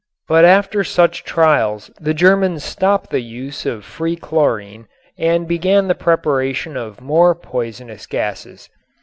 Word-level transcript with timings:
But 0.27 0.45
after 0.45 0.83
such 0.83 1.23
trials 1.23 1.91
the 1.99 2.15
Germans 2.15 2.63
stopped 2.63 3.11
the 3.11 3.21
use 3.21 3.67
of 3.67 3.85
free 3.85 4.15
chlorine 4.15 4.87
and 5.19 5.47
began 5.47 5.87
the 5.89 5.93
preparation 5.93 6.75
of 6.75 6.99
more 7.01 7.35
poisonous 7.35 8.07
gases. 8.07 8.67